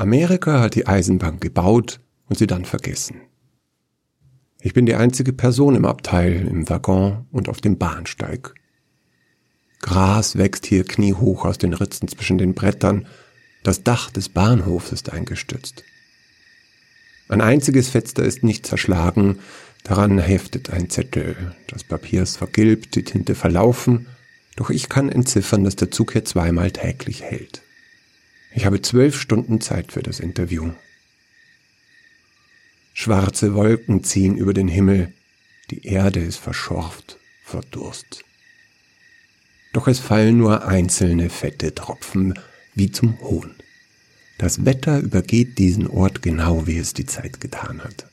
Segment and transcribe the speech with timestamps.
[0.00, 3.20] Amerika hat die Eisenbahn gebaut und sie dann vergessen.
[4.62, 8.54] Ich bin die einzige Person im Abteil, im Waggon und auf dem Bahnsteig.
[9.82, 13.08] Gras wächst hier kniehoch aus den Ritzen zwischen den Brettern,
[13.62, 15.84] das Dach des Bahnhofs ist eingestürzt.
[17.28, 19.38] Ein einziges Fenster ist nicht zerschlagen,
[19.84, 21.54] daran heftet ein Zettel.
[21.66, 24.06] Das Papier ist vergilbt, die Tinte verlaufen,
[24.56, 27.60] doch ich kann entziffern, dass der Zug hier zweimal täglich hält.
[28.52, 30.72] Ich habe zwölf Stunden Zeit für das Interview.
[32.92, 35.12] Schwarze Wolken ziehen über den Himmel,
[35.70, 38.24] die Erde ist verschorft vor Durst.
[39.72, 42.34] Doch es fallen nur einzelne fette Tropfen
[42.74, 43.54] wie zum Hohn.
[44.38, 48.06] Das Wetter übergeht diesen Ort genau wie es die Zeit getan hat.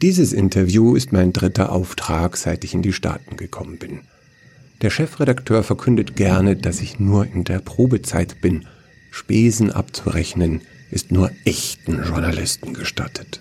[0.00, 4.00] Dieses Interview ist mein dritter Auftrag, seit ich in die Staaten gekommen bin.
[4.82, 8.66] Der Chefredakteur verkündet gerne, dass ich nur in der Probezeit bin.
[9.12, 13.40] Spesen abzurechnen ist nur echten Journalisten gestattet.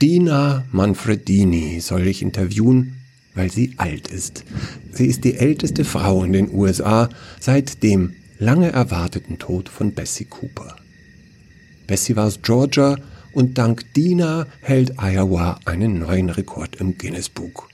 [0.00, 3.00] Dina Manfredini soll ich interviewen,
[3.34, 4.44] weil sie alt ist.
[4.92, 7.08] Sie ist die älteste Frau in den USA
[7.40, 10.76] seit dem lange erwarteten Tod von Bessie Cooper.
[11.88, 12.96] Bessie war aus Georgia
[13.32, 17.69] und dank Dina hält Iowa einen neuen Rekord im Guinness Buch.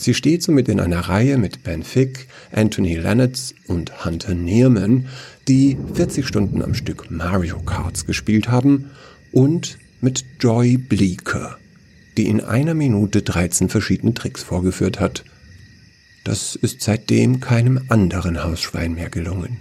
[0.00, 5.08] Sie steht somit in einer Reihe mit Ben Fick, Anthony Lennox und Hunter Nearman,
[5.46, 8.90] die 40 Stunden am Stück Mario Karts gespielt haben,
[9.30, 11.58] und mit Joy Bleeker,
[12.16, 15.22] die in einer Minute 13 verschiedene Tricks vorgeführt hat.
[16.24, 19.58] Das ist seitdem keinem anderen Hausschwein mehr gelungen.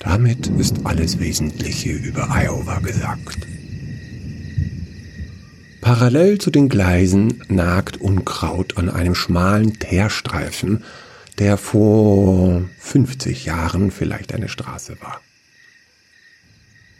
[0.00, 3.46] Damit ist alles Wesentliche über Iowa gesagt.
[5.84, 10.82] Parallel zu den Gleisen nagt Unkraut an einem schmalen Teerstreifen,
[11.38, 15.20] der vor 50 Jahren vielleicht eine Straße war.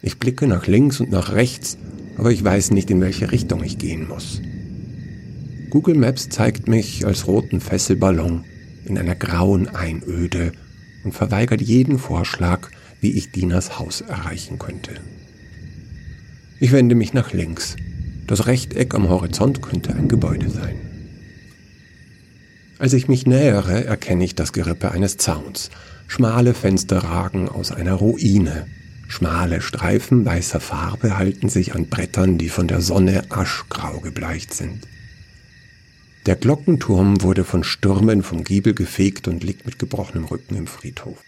[0.03, 1.79] Ich blicke nach links und nach rechts,
[2.19, 4.43] aber ich weiß nicht, in welche Richtung ich gehen muss.
[5.71, 8.45] Google Maps zeigt mich als roten Fesselballon
[8.85, 10.53] in einer grauen Einöde
[11.05, 12.69] und verweigert jeden Vorschlag,
[13.01, 14.93] wie ich Dinas Haus erreichen könnte.
[16.61, 17.77] Ich wende mich nach links.
[18.27, 20.77] Das Rechteck am Horizont könnte ein Gebäude sein.
[22.79, 25.71] Als ich mich nähere, erkenne ich das Gerippe eines Zauns.
[26.07, 28.67] Schmale Fenster ragen aus einer Ruine.
[29.09, 34.87] Schmale Streifen weißer Farbe halten sich an Brettern, die von der Sonne aschgrau gebleicht sind.
[36.27, 41.19] Der Glockenturm wurde von Stürmen vom Giebel gefegt und liegt mit gebrochenem Rücken im Friedhof.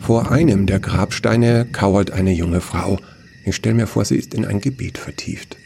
[0.00, 2.98] Vor einem der Grabsteine kauert eine junge Frau.
[3.44, 5.56] Ich stelle mir vor, sie ist in ein Gebet vertieft.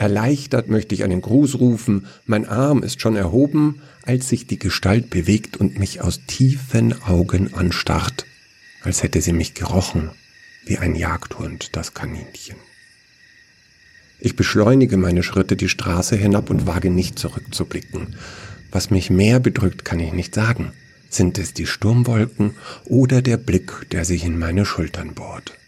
[0.00, 5.10] Erleichtert möchte ich einen Gruß rufen, mein Arm ist schon erhoben, als sich die Gestalt
[5.10, 8.24] bewegt und mich aus tiefen Augen anstarrt,
[8.82, 10.10] als hätte sie mich gerochen,
[10.64, 12.56] wie ein Jagdhund das Kaninchen.
[14.20, 18.16] Ich beschleunige meine Schritte die Straße hinab und wage nicht zurückzublicken.
[18.70, 20.72] Was mich mehr bedrückt, kann ich nicht sagen.
[21.10, 22.54] Sind es die Sturmwolken
[22.84, 25.59] oder der Blick, der sich in meine Schultern bohrt?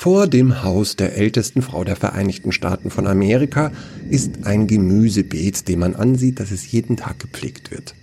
[0.00, 3.72] Vor dem Haus der ältesten Frau der Vereinigten Staaten von Amerika
[4.08, 7.96] ist ein Gemüsebeet, dem man ansieht, dass es jeden Tag gepflegt wird.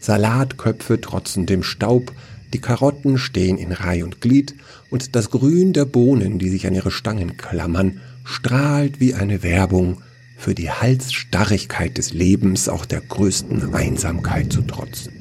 [0.00, 2.12] Salatköpfe trotzen dem Staub,
[2.52, 4.56] die Karotten stehen in Reih und Glied
[4.90, 10.02] und das Grün der Bohnen, die sich an ihre Stangen klammern, strahlt wie eine Werbung
[10.36, 15.17] für die Halsstarrigkeit des Lebens auch der größten Einsamkeit zu trotzen.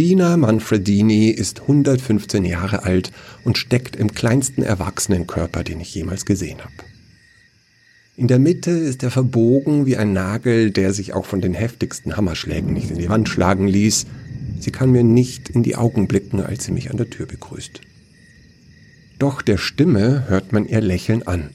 [0.00, 3.12] Dina Manfredini ist 115 Jahre alt
[3.44, 6.72] und steckt im kleinsten Erwachsenenkörper, den ich jemals gesehen habe.
[8.16, 12.16] In der Mitte ist er verbogen wie ein Nagel, der sich auch von den heftigsten
[12.16, 14.06] Hammerschlägen nicht in die Wand schlagen ließ.
[14.58, 17.82] Sie kann mir nicht in die Augen blicken, als sie mich an der Tür begrüßt.
[19.18, 21.50] Doch der Stimme hört man ihr Lächeln an,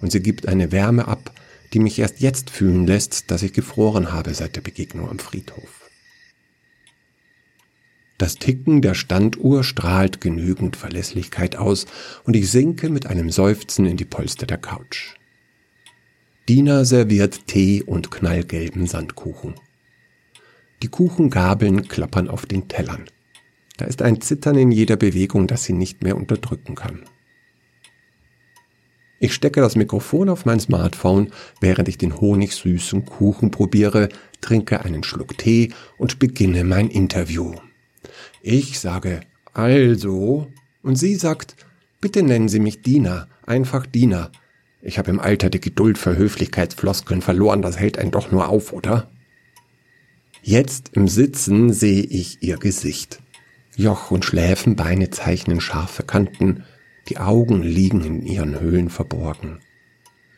[0.00, 1.38] und sie gibt eine Wärme ab,
[1.74, 5.79] die mich erst jetzt fühlen lässt, dass ich gefroren habe seit der Begegnung am Friedhof.
[8.20, 11.86] Das Ticken der Standuhr strahlt genügend Verlässlichkeit aus
[12.24, 15.14] und ich sinke mit einem Seufzen in die Polster der Couch.
[16.46, 19.54] Dina serviert Tee und knallgelben Sandkuchen.
[20.82, 23.06] Die Kuchengabeln klappern auf den Tellern.
[23.78, 27.04] Da ist ein Zittern in jeder Bewegung, das sie nicht mehr unterdrücken kann.
[29.18, 31.32] Ich stecke das Mikrofon auf mein Smartphone,
[31.62, 34.10] während ich den honigsüßen Kuchen probiere,
[34.42, 37.54] trinke einen Schluck Tee und beginne mein Interview.
[38.42, 39.20] Ich sage
[39.52, 40.46] also
[40.82, 41.56] und sie sagt,
[42.00, 44.30] bitte nennen Sie mich Diener, einfach Diener.
[44.82, 48.72] Ich habe im Alter die Geduld für Höflichkeitsfloskeln verloren, das hält einen doch nur auf,
[48.72, 49.10] oder?
[50.42, 53.20] Jetzt im Sitzen sehe ich ihr Gesicht.
[53.76, 56.64] Joch und Schläfenbeine zeichnen scharfe Kanten,
[57.08, 59.60] die Augen liegen in ihren Höhlen verborgen.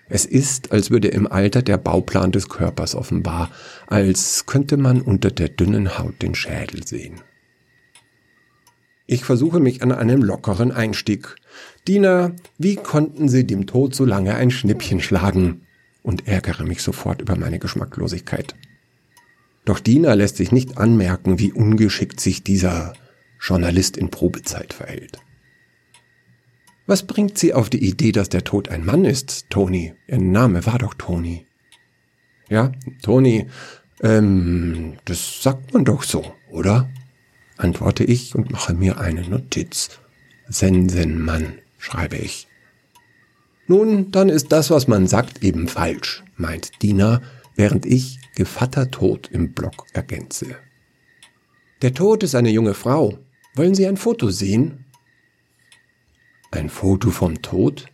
[0.09, 3.51] Es ist, als würde im Alter der Bauplan des Körpers offenbar,
[3.87, 7.21] als könnte man unter der dünnen Haut den Schädel sehen.
[9.07, 11.37] Ich versuche mich an einem lockeren Einstieg.
[11.87, 15.67] Diener, wie konnten Sie dem Tod so lange ein Schnippchen schlagen?
[16.03, 18.57] Und ärgere mich sofort über meine Geschmacklosigkeit.
[19.65, 22.95] Doch Diener lässt sich nicht anmerken, wie ungeschickt sich dieser
[23.41, 25.19] Journalist in Probezeit verhält.
[26.87, 29.95] Was bringt Sie auf die Idee, dass der Tod ein Mann ist, Toni?
[30.09, 31.47] Ihr Name war doch Toni.
[32.49, 32.73] Ja,
[33.03, 33.47] Toni,
[34.03, 36.91] ähm, das sagt man doch so, oder?
[37.63, 39.91] Antworte ich und mache mir eine Notiz.
[40.49, 42.49] Sensenmann, schreibe ich.
[43.67, 47.23] Nun, dann ist das, was man sagt, eben falsch, meint Dina,
[47.55, 50.57] während ich Gevatter Tod im Block ergänze.
[51.83, 53.19] Der Tod ist eine junge Frau.
[53.55, 54.87] Wollen Sie ein Foto sehen?
[56.51, 57.87] Ein Foto vom Tod?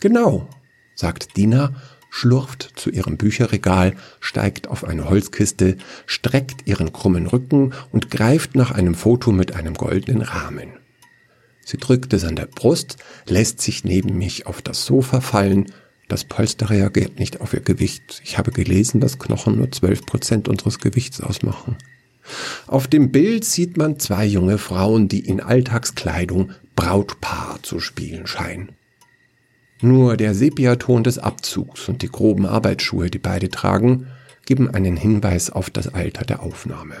[0.00, 0.48] Genau,
[0.94, 1.74] sagt Dina,
[2.10, 5.76] schlurft zu ihrem Bücherregal, steigt auf eine Holzkiste,
[6.06, 10.68] streckt ihren krummen Rücken und greift nach einem Foto mit einem goldenen Rahmen.
[11.64, 12.96] Sie drückt es an der Brust,
[13.26, 15.66] lässt sich neben mich auf das Sofa fallen.
[16.08, 18.20] Das Polster reagiert nicht auf ihr Gewicht.
[18.24, 21.76] Ich habe gelesen, dass Knochen nur zwölf Prozent unseres Gewichts ausmachen.
[22.66, 28.70] Auf dem Bild sieht man zwei junge Frauen, die in Alltagskleidung Brautpaar zu spielen scheinen.
[29.82, 34.08] Nur der Sepiaton des Abzugs und die groben Arbeitsschuhe, die beide tragen,
[34.44, 36.96] geben einen Hinweis auf das Alter der Aufnahme.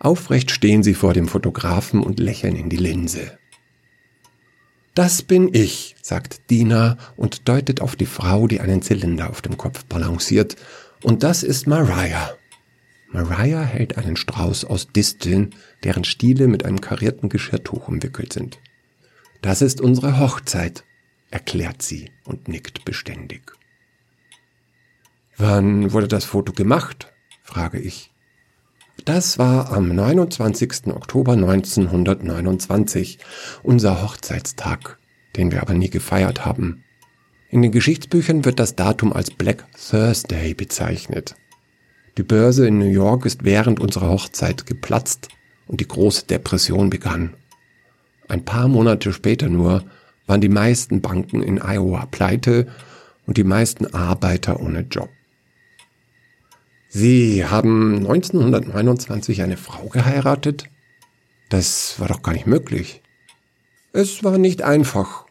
[0.00, 3.38] Aufrecht stehen sie vor dem Fotografen und lächeln in die Linse.
[4.94, 9.56] Das bin ich, sagt Dina und deutet auf die Frau, die einen Zylinder auf dem
[9.56, 10.56] Kopf balanciert.
[11.02, 12.36] Und das ist Mariah.
[13.10, 15.54] Mariah hält einen Strauß aus Disteln,
[15.84, 18.58] deren Stiele mit einem karierten Geschirrtuch umwickelt sind.
[19.42, 20.84] Das ist unsere Hochzeit,
[21.30, 23.52] erklärt sie und nickt beständig.
[25.36, 27.12] Wann wurde das Foto gemacht?
[27.42, 28.12] frage ich.
[29.04, 30.86] Das war am 29.
[30.86, 33.18] Oktober 1929,
[33.62, 34.98] unser Hochzeitstag,
[35.36, 36.84] den wir aber nie gefeiert haben.
[37.50, 41.34] In den Geschichtsbüchern wird das Datum als Black Thursday bezeichnet.
[42.16, 45.28] Die Börse in New York ist während unserer Hochzeit geplatzt
[45.66, 47.34] und die große Depression begann.
[48.28, 49.84] Ein paar Monate später nur
[50.26, 52.66] waren die meisten Banken in Iowa pleite
[53.26, 55.10] und die meisten Arbeiter ohne Job.
[56.88, 60.66] Sie haben 1929 eine Frau geheiratet?
[61.48, 63.02] Das war doch gar nicht möglich.
[63.92, 65.26] Es war nicht einfach.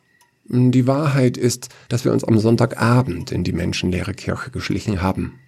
[0.46, 5.40] Die Wahrheit ist, dass wir uns am Sonntagabend in die menschenleere Kirche geschlichen haben.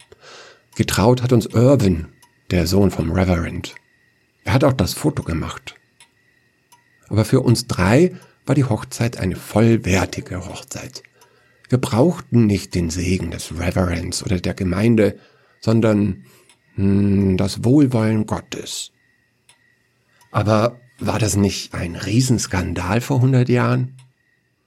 [0.76, 2.08] Getraut hat uns Irvin,
[2.50, 3.76] der Sohn vom Reverend.
[4.46, 5.76] Er hat auch das Foto gemacht.
[7.10, 8.16] Aber für uns drei
[8.46, 11.04] war die Hochzeit eine vollwertige Hochzeit.
[11.70, 15.18] Wir brauchten nicht den Segen des Reverends oder der Gemeinde,
[15.60, 16.26] sondern
[16.76, 18.92] hm, das Wohlwollen Gottes.
[20.32, 23.98] Aber war das nicht ein Riesenskandal vor hundert Jahren?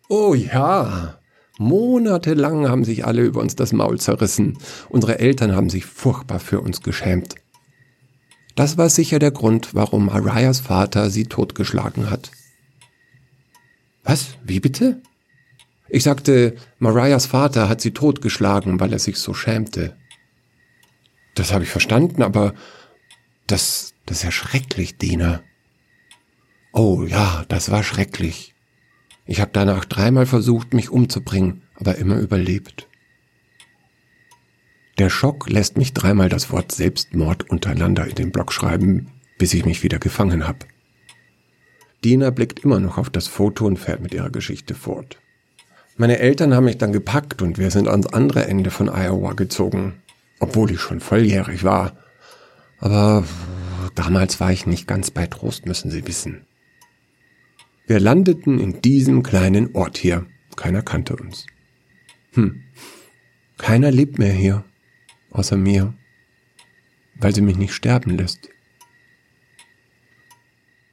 [0.09, 1.19] Oh ja,
[1.59, 4.59] Monatelang haben sich alle über uns das Maul zerrissen.
[4.89, 7.35] Unsere Eltern haben sich furchtbar für uns geschämt.
[8.55, 12.31] Das war sicher der Grund, warum Mariahs Vater sie totgeschlagen hat.
[14.09, 14.39] Was?
[14.43, 15.03] Wie bitte?
[15.91, 19.99] Ich sagte, Mariahs Vater hat sie totgeschlagen, weil er sich so schämte.
[21.35, 22.55] Das habe ich verstanden, aber
[23.47, 25.43] das, das ist ja schrecklich, Dina.
[26.73, 28.55] Oh ja, das war schrecklich.
[29.27, 32.89] Ich habe danach dreimal versucht, mich umzubringen, aber immer überlebt.
[34.99, 39.67] Der Schock lässt mich dreimal das Wort Selbstmord untereinander in den Blog schreiben, bis ich
[39.67, 40.65] mich wieder gefangen habe.
[42.05, 45.19] Dina blickt immer noch auf das Foto und fährt mit ihrer Geschichte fort.
[45.97, 49.95] Meine Eltern haben mich dann gepackt und wir sind ans andere Ende von Iowa gezogen,
[50.39, 51.97] obwohl ich schon volljährig war.
[52.79, 53.25] Aber
[53.97, 56.47] damals war ich nicht ganz bei Trost, müssen Sie wissen.
[57.89, 60.27] Wir landeten in diesem kleinen Ort hier.
[60.57, 61.47] Keiner kannte uns.
[62.35, 62.63] Hm.
[63.57, 64.65] Keiner lebt mehr hier,
[65.31, 65.95] außer mir,
[67.17, 68.51] weil sie mich nicht sterben lässt.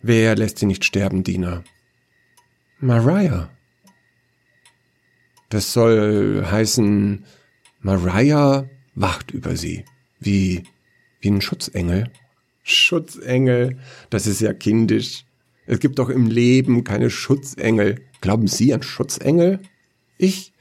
[0.07, 1.63] Wer lässt sie nicht sterben, Dina?
[2.79, 3.49] Mariah.
[5.49, 7.25] Das soll heißen,
[7.79, 9.83] Mariah wacht über sie,
[10.19, 10.61] wie,
[11.21, 12.11] wie ein Schutzengel.
[12.61, 13.79] Schutzengel,
[14.11, 15.25] das ist ja kindisch.
[15.65, 18.05] Es gibt doch im Leben keine Schutzengel.
[18.21, 19.59] Glauben Sie an Schutzengel?
[20.19, 20.53] Ich?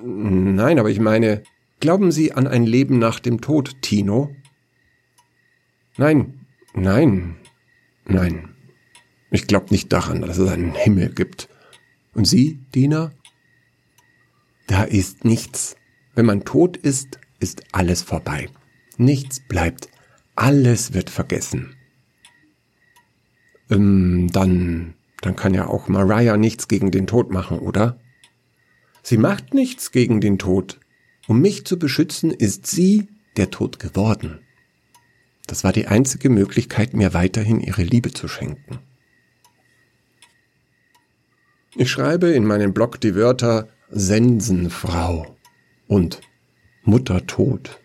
[0.00, 1.42] Nein, aber ich meine,
[1.80, 4.32] glauben Sie an ein Leben nach dem Tod, Tino?
[5.96, 7.34] Nein, nein,
[8.04, 8.55] nein.
[9.30, 11.48] Ich glaube nicht daran, dass es einen Himmel gibt.
[12.14, 13.12] Und Sie, Dina?
[14.66, 15.76] Da ist nichts.
[16.14, 18.48] Wenn man tot ist, ist alles vorbei.
[18.96, 19.88] Nichts bleibt.
[20.34, 21.76] Alles wird vergessen.
[23.70, 27.98] Ähm, dann, dann kann ja auch Mariah nichts gegen den Tod machen, oder?
[29.02, 30.80] Sie macht nichts gegen den Tod.
[31.28, 34.40] Um mich zu beschützen, ist sie der Tod geworden.
[35.46, 38.78] Das war die einzige Möglichkeit, mir weiterhin ihre Liebe zu schenken.
[41.78, 45.36] Ich schreibe in meinen Blog die Wörter Sensenfrau
[45.86, 46.22] und
[46.84, 47.78] Mutter tot.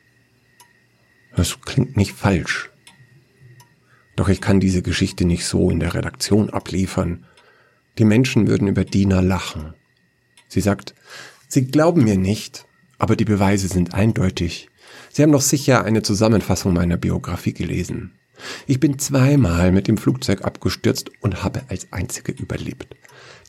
[1.35, 2.69] Das klingt nicht falsch.
[4.15, 7.25] Doch ich kann diese Geschichte nicht so in der Redaktion abliefern.
[7.97, 9.73] Die Menschen würden über Dina lachen.
[10.47, 10.95] Sie sagt,
[11.49, 12.65] Sie glauben mir nicht,
[12.97, 14.69] aber die Beweise sind eindeutig.
[15.09, 18.13] Sie haben doch sicher eine Zusammenfassung meiner Biografie gelesen.
[18.67, 22.95] Ich bin zweimal mit dem Flugzeug abgestürzt und habe als einzige überlebt.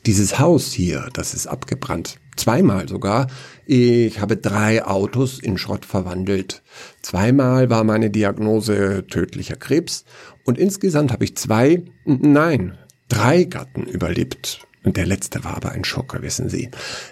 [0.05, 2.19] Dieses Haus hier, das ist abgebrannt.
[2.35, 3.27] Zweimal sogar.
[3.65, 6.61] Ich habe drei Autos in Schrott verwandelt.
[7.01, 10.03] Zweimal war meine Diagnose tödlicher Krebs
[10.43, 14.67] und insgesamt habe ich zwei, nein, drei Gatten überlebt.
[14.83, 16.69] Und der letzte war aber ein Schocker, wissen Sie.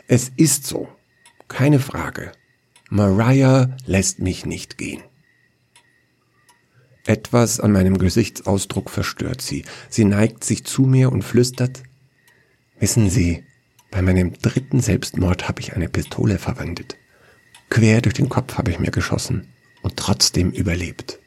[0.07, 0.89] Es ist so.
[1.47, 2.31] Keine Frage.
[2.89, 5.01] Mariah lässt mich nicht gehen.
[7.05, 9.65] Etwas an meinem Gesichtsausdruck verstört sie.
[9.89, 11.83] Sie neigt sich zu mir und flüstert,
[12.79, 13.43] Wissen Sie,
[13.91, 16.97] bei meinem dritten Selbstmord habe ich eine Pistole verwendet.
[17.69, 19.49] Quer durch den Kopf habe ich mir geschossen
[19.83, 21.19] und trotzdem überlebt.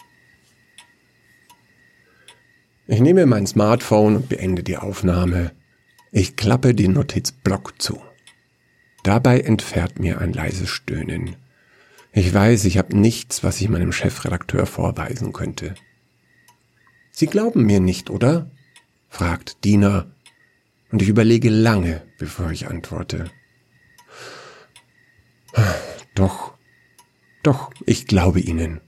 [2.89, 5.53] Ich nehme mein Smartphone und beende die Aufnahme.
[6.11, 8.03] Ich klappe den Notizblock zu.
[9.05, 11.37] Dabei entfährt mir ein leises Stöhnen.
[12.17, 15.75] Ich weiß, ich habe nichts, was ich meinem Chefredakteur vorweisen könnte.
[17.11, 18.51] Sie glauben mir nicht, oder?
[19.09, 20.07] fragt Dina
[20.93, 23.31] und ich überlege lange, bevor ich antworte.
[26.15, 26.55] Doch,
[27.43, 28.81] doch, ich glaube Ihnen.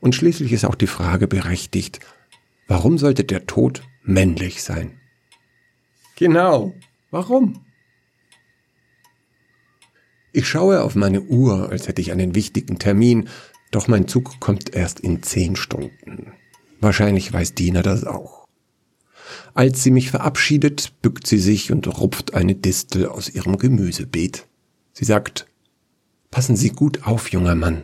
[0.00, 2.00] Und schließlich ist auch die Frage berechtigt,
[2.66, 5.00] warum sollte der Tod männlich sein?
[6.16, 6.74] Genau,
[7.10, 7.64] warum?
[10.32, 13.28] Ich schaue auf meine Uhr, als hätte ich einen wichtigen Termin,
[13.70, 16.32] doch mein Zug kommt erst in zehn Stunden.
[16.80, 18.46] Wahrscheinlich weiß Dina das auch.
[19.54, 24.46] Als sie mich verabschiedet, bückt sie sich und rupft eine Distel aus ihrem Gemüsebeet.
[24.92, 25.46] Sie sagt,
[26.30, 27.82] Passen Sie gut auf, junger Mann.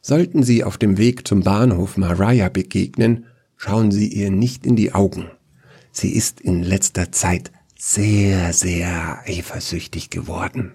[0.00, 4.94] Sollten Sie auf dem Weg zum Bahnhof Mariah begegnen, schauen Sie ihr nicht in die
[4.94, 5.30] Augen.
[5.90, 10.74] Sie ist in letzter Zeit sehr, sehr eifersüchtig geworden.